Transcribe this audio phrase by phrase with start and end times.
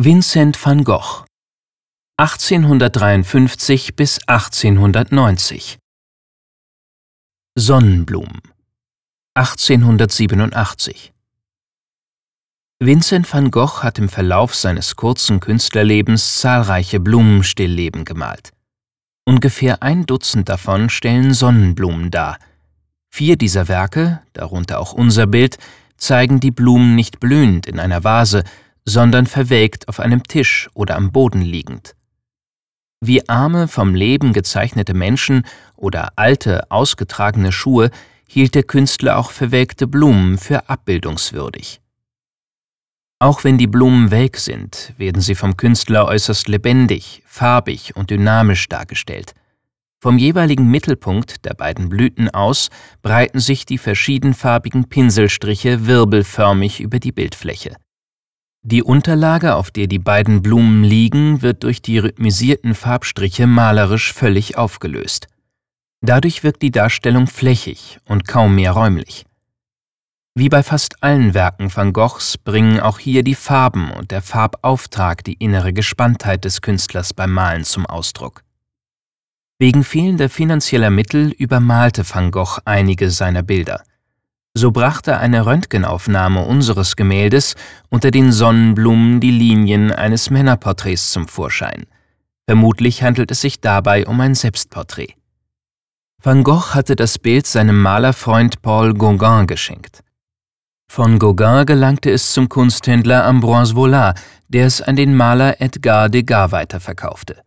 [0.00, 1.24] Vincent van Gogh
[2.18, 5.76] 1853 bis 1890
[7.58, 8.40] Sonnenblumen
[9.34, 11.12] 1887
[12.78, 18.52] Vincent van Gogh hat im Verlauf seines kurzen Künstlerlebens zahlreiche Blumenstillleben gemalt.
[19.24, 22.38] Ungefähr ein Dutzend davon stellen Sonnenblumen dar.
[23.12, 25.58] Vier dieser Werke, darunter auch unser Bild,
[25.96, 28.44] zeigen die Blumen nicht blühend in einer Vase,
[28.88, 31.94] sondern verwelkt auf einem Tisch oder am Boden liegend.
[33.00, 35.42] Wie arme, vom Leben gezeichnete Menschen
[35.76, 37.90] oder alte, ausgetragene Schuhe
[38.26, 41.80] hielt der Künstler auch verwelkte Blumen für abbildungswürdig.
[43.20, 48.68] Auch wenn die Blumen welk sind, werden sie vom Künstler äußerst lebendig, farbig und dynamisch
[48.68, 49.34] dargestellt.
[50.00, 52.70] Vom jeweiligen Mittelpunkt der beiden Blüten aus
[53.02, 57.76] breiten sich die verschiedenfarbigen Pinselstriche wirbelförmig über die Bildfläche.
[58.62, 64.58] Die Unterlage, auf der die beiden Blumen liegen, wird durch die rhythmisierten Farbstriche malerisch völlig
[64.58, 65.28] aufgelöst.
[66.00, 69.24] Dadurch wirkt die Darstellung flächig und kaum mehr räumlich.
[70.34, 75.24] Wie bei fast allen Werken van Goghs bringen auch hier die Farben und der Farbauftrag
[75.24, 78.44] die innere Gespanntheit des Künstlers beim Malen zum Ausdruck.
[79.58, 83.82] Wegen fehlender finanzieller Mittel übermalte van Gogh einige seiner Bilder.
[84.60, 87.54] So brachte eine Röntgenaufnahme unseres Gemäldes
[87.90, 91.86] unter den Sonnenblumen die Linien eines Männerporträts zum Vorschein.
[92.44, 95.14] Vermutlich handelt es sich dabei um ein Selbstporträt.
[96.20, 100.02] Van Gogh hatte das Bild seinem Malerfreund Paul Gauguin geschenkt.
[100.90, 106.50] Von Gauguin gelangte es zum Kunsthändler Ambroise Vollard, der es an den Maler Edgar Degas
[106.50, 107.44] weiterverkaufte.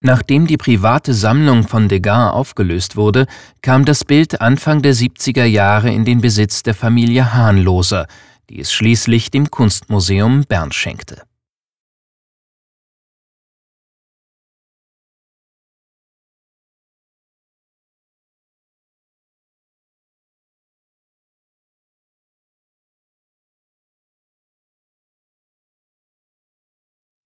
[0.00, 3.26] Nachdem die private Sammlung von Degas aufgelöst wurde,
[3.62, 8.06] kam das Bild Anfang der 70er Jahre in den Besitz der Familie Hahnloser,
[8.48, 11.27] die es schließlich dem Kunstmuseum Bern schenkte.